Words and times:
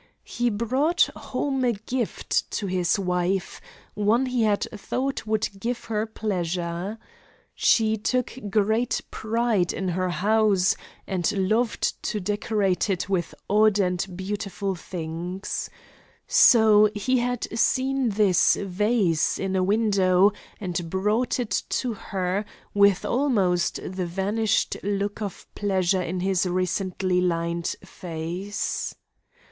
He 0.25 0.49
brought 0.49 1.11
home 1.15 1.63
a 1.63 1.73
gift 1.73 2.49
to 2.53 2.65
his 2.65 2.97
wife 2.97 3.61
one 3.93 4.25
he 4.25 4.41
had 4.41 4.63
thought 4.75 5.27
would 5.27 5.47
give 5.59 5.83
her 5.83 6.07
pleasure. 6.07 6.97
She 7.53 7.97
took 7.97 8.33
great 8.49 9.01
pride 9.11 9.71
in 9.71 9.89
her 9.89 10.09
house, 10.09 10.75
and 11.05 11.31
loved 11.31 12.01
to 12.01 12.19
decorate 12.19 12.89
it 12.89 13.09
with 13.09 13.35
odd 13.47 13.77
and 13.77 14.03
beautiful 14.17 14.73
things. 14.73 15.69
So 16.25 16.89
he 16.95 17.19
had 17.19 17.45
seen 17.55 18.09
this 18.09 18.55
vase 18.55 19.37
in 19.37 19.55
a 19.55 19.61
window 19.61 20.31
and 20.59 20.89
brought 20.89 21.39
it 21.39 21.61
to 21.69 21.93
her, 21.93 22.43
with 22.73 23.05
almost 23.05 23.75
the 23.75 24.07
vanished 24.07 24.77
look 24.81 25.21
of 25.21 25.45
pleasure 25.53 26.01
in 26.01 26.21
his 26.21 26.47
recently 26.47 27.21
lined 27.21 27.75
face. 27.85 28.95